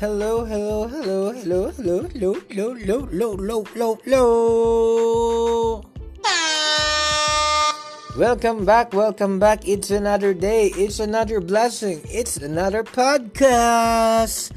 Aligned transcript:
Hello, 0.00 0.46
hello, 0.46 0.88
hello, 0.88 1.30
hello, 1.30 1.68
hello, 1.76 2.08
hello, 2.08 2.32
hello, 2.48 2.72
hello, 2.72 3.04
hello, 3.04 3.64
hello, 3.68 3.98
hello. 4.00 5.84
Welcome 8.16 8.64
back, 8.64 8.94
welcome 8.94 9.38
back. 9.38 9.68
It's 9.68 9.90
another 9.90 10.32
day. 10.32 10.68
It's 10.68 11.00
another 11.00 11.38
blessing. 11.42 12.00
It's 12.08 12.38
another 12.38 12.82
podcast. 12.82 14.52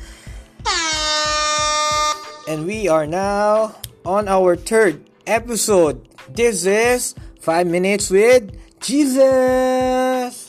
And 2.48 2.66
we 2.66 2.88
are 2.88 3.06
now 3.06 3.76
on 4.06 4.30
our 4.30 4.56
third 4.56 5.04
episode. 5.28 6.08
This 6.32 6.64
is 6.66 7.16
5 7.42 7.68
Minutes 7.68 8.10
with 8.10 8.56
Jesus. 8.80 10.43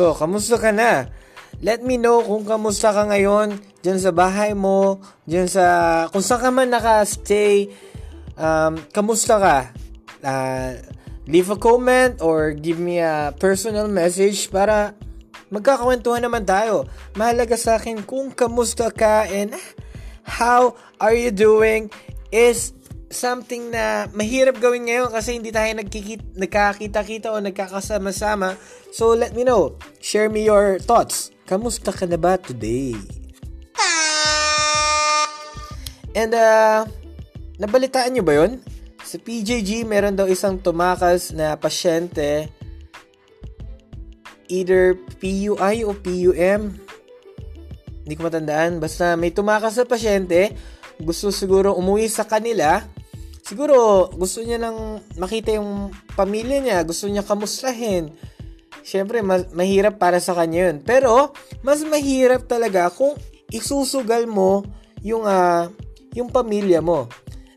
So, 0.00 0.16
kamusta 0.16 0.56
ka 0.56 0.72
na? 0.72 1.12
Let 1.60 1.84
me 1.84 2.00
know 2.00 2.24
kung 2.24 2.48
kamusta 2.48 2.88
ka 2.88 3.04
ngayon 3.04 3.60
dyan 3.84 4.00
sa 4.00 4.16
bahay 4.16 4.56
mo, 4.56 4.96
dyan 5.28 5.44
sa, 5.44 6.08
kung 6.08 6.24
saan 6.24 6.40
ka 6.40 6.48
man 6.48 6.72
naka-stay, 6.72 7.68
um, 8.32 8.80
kamusta 8.96 9.36
ka? 9.36 9.58
Uh, 10.24 10.80
leave 11.28 11.52
a 11.52 11.58
comment 11.60 12.16
or 12.24 12.56
give 12.56 12.80
me 12.80 12.96
a 12.96 13.36
personal 13.36 13.92
message 13.92 14.48
para 14.48 14.96
magkakwentuhan 15.52 16.24
naman 16.24 16.48
tayo. 16.48 16.88
Mahalaga 17.12 17.60
sa 17.60 17.76
akin 17.76 18.00
kung 18.00 18.32
kamusta 18.32 18.88
ka 18.88 19.28
and 19.28 19.52
how 20.24 20.80
are 20.96 21.12
you 21.12 21.28
doing 21.28 21.92
is 22.32 22.72
something 23.10 23.74
na 23.74 24.06
mahirap 24.14 24.62
gawin 24.62 24.86
ngayon 24.86 25.10
kasi 25.10 25.34
hindi 25.34 25.50
tayo 25.50 25.74
nagkikita, 25.74 26.38
nagkakita-kita 26.38 27.34
o 27.34 27.42
nagkakasama-sama. 27.42 28.54
So, 28.94 29.18
let 29.18 29.34
me 29.34 29.42
know. 29.42 29.74
Share 29.98 30.30
me 30.30 30.46
your 30.46 30.78
thoughts. 30.78 31.34
Kamusta 31.44 31.90
ka 31.90 32.06
na 32.06 32.14
ba 32.14 32.38
today? 32.38 32.94
And, 36.14 36.32
uh, 36.34 36.86
nabalitaan 37.58 38.14
nyo 38.14 38.22
ba 38.22 38.34
yon? 38.38 38.62
Sa 39.02 39.18
PJG, 39.18 39.82
meron 39.82 40.14
daw 40.14 40.30
isang 40.30 40.62
tumakas 40.62 41.34
na 41.34 41.58
pasyente 41.58 42.46
either 44.50 44.98
PUI 45.18 45.86
o 45.86 45.94
PUM. 45.94 46.62
Hindi 48.06 48.14
ko 48.18 48.22
matandaan. 48.26 48.82
Basta 48.82 49.14
may 49.14 49.30
tumakas 49.30 49.78
na 49.78 49.86
pasyente, 49.86 50.54
gusto 50.98 51.30
siguro 51.30 51.74
umuwi 51.78 52.10
sa 52.10 52.26
kanila 52.26 52.82
siguro 53.44 54.08
gusto 54.14 54.40
niya 54.44 54.60
nang 54.60 55.00
makita 55.16 55.56
yung 55.56 55.90
pamilya 56.14 56.58
niya, 56.60 56.78
gusto 56.84 57.08
niya 57.08 57.26
kamustahin. 57.26 58.12
Siyempre, 58.80 59.20
ma- 59.20 59.48
mahirap 59.52 60.00
para 60.00 60.18
sa 60.18 60.32
kanya 60.32 60.72
yun. 60.72 60.76
Pero, 60.80 61.34
mas 61.60 61.84
mahirap 61.84 62.48
talaga 62.48 62.88
kung 62.88 63.12
isusugal 63.52 64.24
mo 64.24 64.64
yung, 65.04 65.28
uh, 65.28 65.68
yung 66.16 66.32
pamilya 66.32 66.80
mo. 66.80 67.06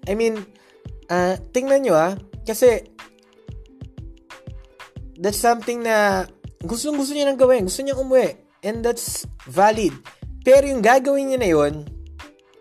I 0.04 0.20
mean, 0.20 0.44
uh, 1.08 1.40
tingnan 1.56 1.88
nyo 1.88 1.96
ah, 1.96 2.14
kasi 2.44 2.84
that's 5.16 5.40
something 5.40 5.80
na 5.80 6.28
gustong 6.60 7.00
gusto 7.00 7.16
niya 7.16 7.30
nang 7.30 7.40
gawin. 7.40 7.68
Gusto 7.68 7.84
niya 7.84 7.96
umuwi. 7.96 8.36
And 8.64 8.84
that's 8.84 9.28
valid. 9.48 9.96
Pero 10.44 10.68
yung 10.68 10.84
gagawin 10.84 11.32
niya 11.32 11.40
na 11.40 11.50
yun, 11.52 11.74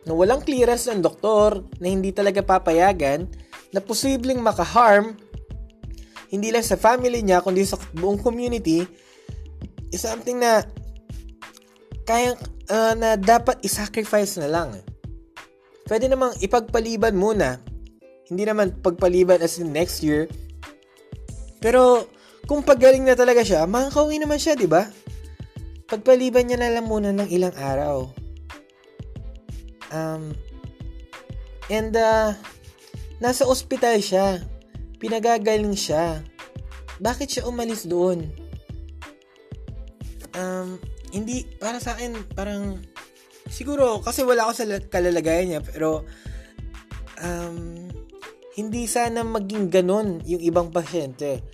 na 0.02 0.12
walang 0.14 0.42
clearance 0.42 0.90
ng 0.90 1.00
doktor 1.02 1.62
na 1.78 1.86
hindi 1.86 2.10
talaga 2.10 2.42
papayagan 2.42 3.26
na 3.70 3.80
posibleng 3.80 4.42
makaharm 4.42 5.14
hindi 6.32 6.48
lang 6.48 6.64
sa 6.64 6.80
family 6.80 7.20
niya 7.20 7.44
kundi 7.44 7.68
sa 7.68 7.76
buong 7.92 8.16
community 8.16 8.88
is 9.92 10.00
something 10.00 10.40
na 10.40 10.64
kaya 12.08 12.32
uh, 12.72 12.96
na 12.96 13.20
dapat 13.20 13.60
i-sacrifice 13.60 14.40
na 14.40 14.48
lang. 14.48 14.80
Pwede 15.84 16.08
namang 16.08 16.32
ipagpaliban 16.40 17.12
muna. 17.12 17.60
Hindi 18.32 18.48
naman 18.48 18.80
pagpaliban 18.80 19.44
as 19.44 19.60
in 19.60 19.76
next 19.76 20.00
year. 20.00 20.24
Pero 21.60 22.08
kung 22.48 22.64
pagaling 22.64 23.04
na 23.04 23.12
talaga 23.12 23.44
siya, 23.44 23.68
makakauwi 23.68 24.16
naman 24.16 24.40
siya, 24.40 24.56
di 24.56 24.64
ba? 24.64 24.88
Pagpaliban 25.84 26.48
niya 26.48 26.58
na 26.58 26.72
lang 26.72 26.88
muna 26.88 27.12
ng 27.12 27.28
ilang 27.28 27.52
araw. 27.60 28.08
Um, 29.92 30.32
and 31.68 31.92
uh, 31.94 32.34
nasa 33.20 33.44
ospital 33.44 34.00
siya. 34.00 34.40
Pinagagaling 34.98 35.76
siya. 35.76 36.24
Bakit 36.98 37.28
siya 37.28 37.46
umalis 37.46 37.84
doon? 37.84 38.30
Um, 40.32 40.80
hindi, 41.12 41.44
para 41.60 41.76
sa 41.76 41.92
akin, 41.92 42.16
parang, 42.32 42.80
siguro, 43.52 44.00
kasi 44.00 44.24
wala 44.24 44.48
ako 44.48 44.52
sa 44.56 44.64
kalalagayan 44.88 45.46
niya, 45.52 45.60
pero, 45.60 46.08
um, 47.20 47.84
hindi 48.56 48.84
sana 48.88 49.24
maging 49.24 49.68
ganon 49.68 50.24
yung 50.24 50.40
ibang 50.40 50.68
pasyente. 50.72 51.44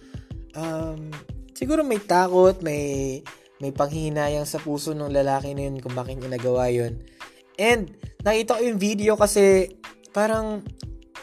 Um, 0.55 1.11
siguro 1.55 1.83
may 1.83 1.99
takot, 1.99 2.63
may, 2.63 3.19
may 3.59 3.71
panghihinayang 3.75 4.47
sa 4.47 4.63
puso 4.63 4.95
ng 4.95 5.11
lalaki 5.11 5.55
na 5.55 5.67
yun 5.67 5.83
kung 5.83 5.95
bakit 5.95 6.19
niya 6.19 6.39
nagawa 6.39 6.71
yun. 6.71 7.03
And, 7.59 7.93
nakita 8.23 8.59
ko 8.59 8.63
yung 8.63 8.81
video 8.81 9.19
kasi 9.19 9.75
parang 10.15 10.63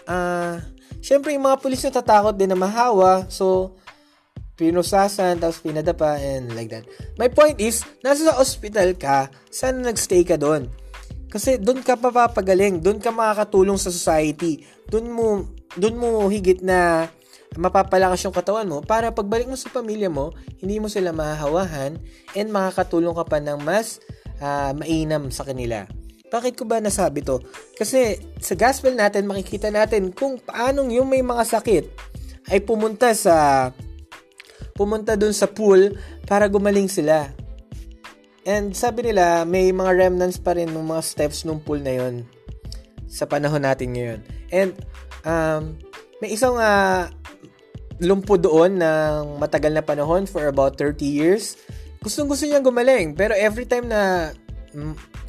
uh, 0.08 0.56
syempre 1.02 1.34
yung 1.34 1.48
mga 1.48 1.60
pulis 1.60 1.84
natatakot 1.84 2.36
din 2.38 2.54
na 2.54 2.60
mahawa 2.60 3.28
so 3.28 3.76
pinusasan 4.56 5.40
tapos 5.40 5.60
pinadapa 5.60 6.16
and 6.16 6.56
like 6.56 6.72
that. 6.72 6.88
My 7.20 7.28
point 7.28 7.60
is, 7.60 7.84
nasa 8.00 8.24
sa 8.24 8.40
hospital 8.40 8.96
ka, 8.96 9.28
sana 9.52 9.92
nagstay 9.92 10.24
ka 10.24 10.40
doon. 10.40 10.72
Kasi 11.28 11.60
doon 11.60 11.84
ka 11.84 12.00
papapagaling, 12.00 12.80
doon 12.80 13.04
ka 13.04 13.12
makakatulong 13.12 13.76
sa 13.76 13.92
society. 13.92 14.64
Doon 14.88 15.12
mo 15.12 15.28
doon 15.76 16.00
mo 16.00 16.32
higit 16.32 16.64
na 16.64 17.12
mapapalakas 17.60 18.24
yung 18.24 18.36
katawan 18.36 18.68
mo 18.68 18.80
para 18.80 19.12
pagbalik 19.12 19.48
mo 19.48 19.60
sa 19.60 19.68
pamilya 19.68 20.08
mo, 20.08 20.32
hindi 20.64 20.80
mo 20.80 20.88
sila 20.88 21.12
mahahawahan 21.12 22.00
and 22.36 22.48
makakatulong 22.48 23.16
ka 23.16 23.28
pa 23.28 23.44
ng 23.44 23.60
mas 23.60 24.00
uh, 24.40 24.72
mainam 24.72 25.28
sa 25.32 25.44
kanila. 25.44 25.84
Bakit 26.30 26.54
ko 26.58 26.64
ba 26.66 26.82
nasabi 26.82 27.22
to? 27.22 27.42
Kasi 27.78 28.18
sa 28.42 28.58
gospel 28.58 28.98
natin, 28.98 29.30
makikita 29.30 29.70
natin 29.70 30.10
kung 30.12 30.42
paanong 30.42 30.90
yung 30.96 31.08
may 31.08 31.22
mga 31.22 31.44
sakit 31.46 31.86
ay 32.50 32.60
pumunta 32.62 33.14
sa 33.14 33.70
pumunta 34.76 35.16
dun 35.16 35.32
sa 35.32 35.48
pool 35.48 35.96
para 36.28 36.52
gumaling 36.52 36.92
sila. 36.92 37.32
And 38.46 38.78
sabi 38.78 39.10
nila, 39.10 39.48
may 39.48 39.74
mga 39.74 39.92
remnants 39.98 40.38
pa 40.38 40.54
rin 40.54 40.70
ng 40.70 40.86
mga 40.86 41.02
steps 41.02 41.48
ng 41.48 41.64
pool 41.66 41.82
na 41.82 41.98
yon 41.98 42.28
sa 43.10 43.26
panahon 43.26 43.64
natin 43.64 43.96
ngayon. 43.96 44.20
And 44.54 44.72
um, 45.26 45.80
may 46.22 46.36
isang 46.36 46.60
uh, 46.60 47.10
lumpo 48.04 48.36
doon 48.36 48.78
ng 48.78 49.40
matagal 49.40 49.72
na 49.72 49.82
panahon 49.82 50.28
for 50.30 50.46
about 50.46 50.78
30 50.78 51.02
years. 51.02 51.58
Gustong 52.04 52.30
gusto 52.30 52.46
niyang 52.46 52.62
gumaling. 52.62 53.18
Pero 53.18 53.34
every 53.34 53.66
time 53.66 53.90
na 53.90 54.30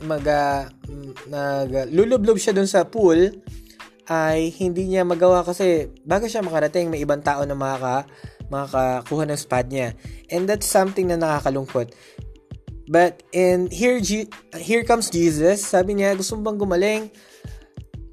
mag 0.02 0.26
uh, 0.26 0.66
nag 1.30 1.90
lulublob 1.94 2.36
siya 2.36 2.52
dun 2.52 2.68
sa 2.68 2.84
pool 2.86 3.30
ay 4.06 4.54
hindi 4.54 4.86
niya 4.86 5.02
magawa 5.02 5.42
kasi 5.42 5.90
bago 6.06 6.30
siya 6.30 6.42
makarating 6.42 6.90
may 6.90 7.02
ibang 7.02 7.22
tao 7.22 7.42
na 7.42 7.58
makaka 7.58 8.06
makakakuha 8.46 9.26
ng 9.26 9.40
spot 9.40 9.66
niya. 9.66 9.98
And 10.30 10.46
that's 10.46 10.66
something 10.66 11.10
na 11.10 11.18
nakakalungkot. 11.18 11.90
But 12.86 13.26
in 13.34 13.66
here 13.74 13.98
here 14.54 14.86
comes 14.86 15.10
Jesus. 15.10 15.66
Sabi 15.66 15.98
niya 15.98 16.14
gusto 16.14 16.38
bang 16.38 16.54
gumaling? 16.54 17.10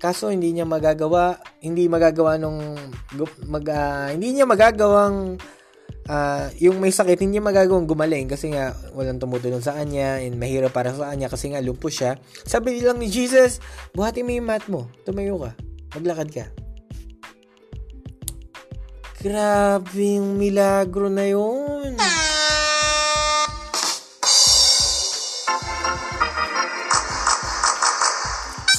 Kaso 0.01 0.33
hindi 0.33 0.49
niya 0.49 0.65
magagawa 0.65 1.37
hindi 1.61 1.85
magagawa 1.85 2.41
nung 2.41 2.75
mag, 3.45 3.65
uh, 3.69 4.09
hindi 4.09 4.33
niya 4.33 4.49
magagawang 4.49 5.37
uh, 6.09 6.51
yung 6.59 6.79
may 6.79 6.91
sakit, 6.91 7.19
hindi 7.23 7.39
magagawang 7.39 7.87
gumaling 7.87 8.27
kasi 8.27 8.51
nga 8.51 8.75
walang 8.91 9.19
tumutulong 9.19 9.63
sa 9.63 9.75
kanya 9.77 10.19
and 10.19 10.35
mahirap 10.35 10.73
para 10.75 10.91
sa 10.91 11.11
kanya 11.13 11.31
kasi 11.31 11.51
nga 11.53 11.63
lumpo 11.63 11.87
siya. 11.87 12.19
Sabi 12.43 12.81
lang 12.83 12.99
ni 12.99 13.07
Jesus, 13.07 13.63
buhati 13.95 14.23
mo 14.23 14.31
yung 14.35 14.47
mat 14.47 14.65
mo. 14.67 14.89
Tumayo 15.07 15.39
ka. 15.39 15.51
Maglakad 15.99 16.29
ka. 16.33 16.45
Grabe 19.23 20.19
yung 20.19 20.35
milagro 20.35 21.07
na 21.07 21.23
yun. 21.23 21.95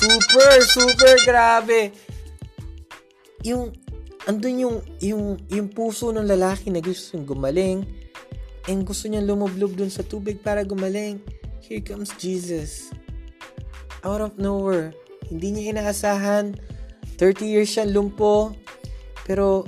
Super, 0.05 0.61
super 0.69 1.17
grabe. 1.25 1.97
Yung 3.41 3.73
andun 4.25 4.57
yung, 4.61 4.77
yung, 5.01 5.25
yung 5.53 5.69
puso 5.69 6.13
ng 6.13 6.25
lalaki 6.25 6.73
na 6.73 6.81
gusto 6.81 7.17
niyang 7.17 7.29
gumaling 7.29 7.79
and 8.69 8.89
gusto 8.89 9.09
niya 9.09 9.21
lumublob 9.21 9.77
dun 9.77 9.93
sa 9.93 10.05
tubig 10.05 10.41
para 10.41 10.65
gumaling. 10.65 11.21
Here 11.65 11.81
comes 11.81 12.13
Jesus. 12.21 12.93
Out 14.05 14.21
of 14.21 14.37
nowhere. 14.37 14.93
Hindi 15.29 15.57
niya 15.57 15.77
inaasahan. 15.77 16.57
30 17.17 17.45
years 17.45 17.73
siya 17.73 17.89
lumpo. 17.89 18.53
Pero, 19.25 19.65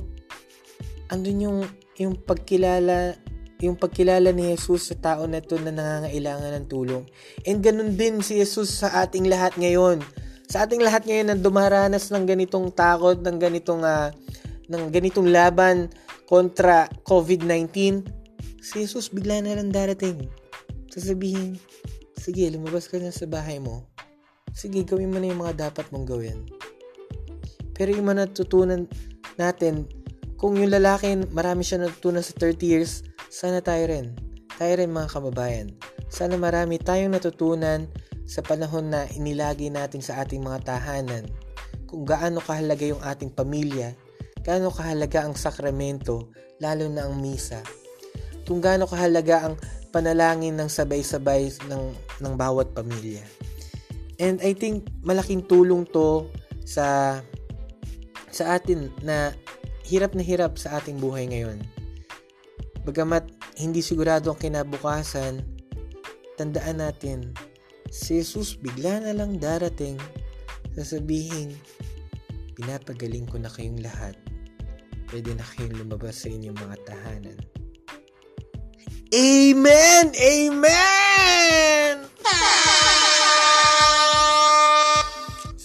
andun 1.09 1.41
yung, 1.41 1.59
yung 1.97 2.14
pagkilala 2.20 3.17
yung 3.64 3.76
pagkilala 3.81 4.37
ni 4.37 4.52
Jesus 4.52 4.93
sa 4.93 4.97
tao 5.00 5.25
na 5.25 5.41
ito 5.41 5.56
na 5.56 5.73
nangangailangan 5.73 6.61
ng 6.61 6.67
tulong. 6.69 7.09
And 7.49 7.64
ganun 7.64 7.97
din 7.97 8.20
si 8.20 8.37
Jesus 8.37 8.85
sa 8.85 9.00
ating 9.00 9.32
lahat 9.32 9.56
ngayon. 9.56 10.05
Sa 10.44 10.69
ating 10.69 10.85
lahat 10.85 11.09
ngayon 11.09 11.32
na 11.32 11.37
dumaranas 11.41 12.12
ng 12.12 12.25
ganitong 12.29 12.69
takot, 12.69 13.17
ng 13.17 13.38
ganitong 13.41 13.81
uh, 13.81 14.12
ng 14.67 14.91
ganitong 14.91 15.31
laban 15.31 15.91
kontra 16.27 16.91
COVID-19, 17.07 18.03
si 18.59 18.83
Jesus 18.83 19.11
bigla 19.11 19.43
na 19.43 19.55
lang 19.55 19.71
darating. 19.71 20.27
Sasabihin, 20.91 21.61
sige, 22.19 22.51
lumabas 22.51 22.91
ka 22.91 22.99
na 22.99 23.15
sa 23.15 23.29
bahay 23.31 23.63
mo. 23.63 23.87
Sige, 24.57 24.83
gawin 24.83 25.13
mo 25.13 25.21
na 25.21 25.31
yung 25.31 25.43
mga 25.45 25.71
dapat 25.71 25.87
mong 25.93 26.07
gawin. 26.09 26.49
Pero 27.77 27.93
yung 27.93 28.09
mga 28.09 28.27
natutunan 28.27 28.89
natin, 29.37 29.85
kung 30.41 30.57
yung 30.57 30.73
lalaki, 30.73 31.12
marami 31.31 31.62
siya 31.62 31.85
natutunan 31.85 32.25
sa 32.25 32.33
30 32.41 32.65
years, 32.65 33.05
sana 33.29 33.61
tayo 33.61 33.85
rin. 33.87 34.17
Tayo 34.57 34.73
rin 34.81 34.89
mga 34.89 35.12
kababayan. 35.12 35.69
Sana 36.09 36.41
marami 36.41 36.81
tayong 36.81 37.12
natutunan 37.12 37.85
sa 38.25 38.41
panahon 38.41 38.91
na 38.91 39.05
inilagi 39.12 39.69
natin 39.69 40.01
sa 40.01 40.25
ating 40.25 40.41
mga 40.41 40.65
tahanan. 40.65 41.29
Kung 41.85 42.09
gaano 42.09 42.41
kahalaga 42.41 42.83
yung 42.89 43.01
ating 43.05 43.31
pamilya, 43.31 43.93
gaano 44.47 44.71
kahalaga 44.71 45.27
ang 45.27 45.35
sakramento, 45.35 46.31
lalo 46.63 46.87
na 46.87 47.11
ang 47.11 47.19
misa. 47.19 47.67
Kung 48.47 48.63
gaano 48.63 48.87
kahalaga 48.87 49.51
ang 49.51 49.55
panalangin 49.91 50.55
ng 50.55 50.71
sabay-sabay 50.71 51.51
ng, 51.67 51.85
ng 52.23 52.35
bawat 52.39 52.71
pamilya. 52.71 53.27
And 54.23 54.39
I 54.47 54.55
think 54.55 54.87
malaking 55.03 55.51
tulong 55.51 55.91
to 55.91 56.31
sa 56.63 57.19
sa 58.31 58.55
atin 58.55 58.95
na 59.03 59.35
hirap 59.83 60.15
na 60.15 60.23
hirap 60.23 60.63
sa 60.63 60.79
ating 60.79 61.03
buhay 61.03 61.27
ngayon. 61.27 61.59
Bagamat 62.87 63.27
hindi 63.59 63.83
sigurado 63.83 64.31
ang 64.31 64.39
kinabukasan, 64.39 65.43
tandaan 66.39 66.79
natin, 66.79 67.35
si 67.91 68.21
Jesus 68.21 68.55
bigla 68.55 69.03
na 69.03 69.13
lang 69.17 69.41
darating, 69.41 69.99
sasabihin, 70.77 71.57
pinapagaling 72.55 73.25
ko 73.27 73.41
na 73.41 73.51
kayong 73.51 73.81
lahat. 73.81 74.15
Pwede 75.06 75.38
na 75.38 75.47
kayong 75.47 75.79
lumabas 75.87 76.23
sa 76.23 76.29
inyong 76.31 76.58
mga 76.58 76.76
tahanan. 76.82 77.38
Amen! 79.14 80.06
Amen! 80.19 81.94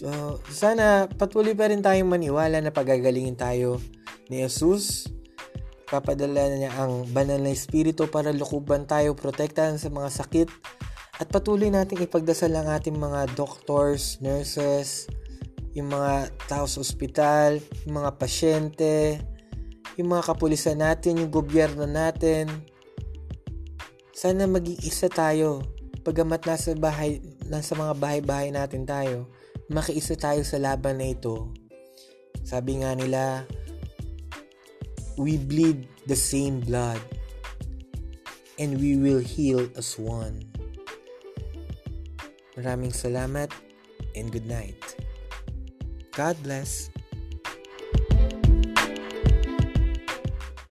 So, 0.01 0.41
sana 0.49 1.09
patuloy 1.09 1.53
pa 1.53 1.69
rin 1.69 1.81
tayong 1.81 2.09
maniwala 2.09 2.57
na 2.61 2.73
pagagalingin 2.73 3.38
tayo 3.38 3.77
ni 4.29 4.41
Jesus. 4.45 5.09
Papadala 5.89 6.49
niya 6.53 6.73
ang 6.77 7.05
banal 7.09 7.37
na 7.37 7.53
espiritu 7.53 8.09
para 8.09 8.33
lukuban 8.33 8.89
tayo, 8.89 9.13
protektahan 9.13 9.77
sa 9.77 9.94
mga 9.94 10.09
sakit. 10.09 10.49
At 11.21 11.29
patuloy 11.29 11.69
nating 11.69 12.01
ipagdasal 12.01 12.49
ang 12.57 12.69
ating 12.69 12.97
mga 12.97 13.37
doctors, 13.37 14.17
nurses, 14.25 15.05
yung 15.77 15.94
mga 15.94 16.33
tao 16.49 16.65
sa 16.65 16.81
ospital, 16.81 17.61
yung 17.85 18.01
mga 18.01 18.11
pasyente, 18.17 19.21
yung 20.01 20.18
mga 20.18 20.33
kapulisan 20.33 20.81
natin, 20.81 21.21
yung 21.21 21.30
gobyerno 21.30 21.86
natin. 21.86 22.50
Sana 24.18 24.50
maging 24.50 24.81
isa 24.81 25.06
tayo. 25.06 25.62
Pagamat 26.01 26.50
nasa 26.50 26.74
bahay, 26.74 27.21
nasa 27.45 27.77
mga 27.77 27.94
bahay-bahay 28.01 28.50
natin 28.50 28.89
tayo, 28.89 29.30
makiisa 29.69 30.18
tayo 30.18 30.42
sa 30.42 30.57
laban 30.57 30.98
na 30.98 31.13
ito. 31.13 31.53
Sabi 32.42 32.81
nga 32.81 32.98
nila, 32.98 33.45
we 35.21 35.38
bleed 35.38 35.86
the 36.09 36.18
same 36.18 36.57
blood 36.65 36.97
and 38.57 38.81
we 38.81 38.97
will 38.97 39.21
heal 39.21 39.69
as 39.77 39.94
one. 40.01 40.42
Maraming 42.57 42.89
salamat 42.89 43.54
and 44.18 44.33
good 44.33 44.50
night. 44.50 44.81
God 46.18 46.36
bless. 46.42 46.89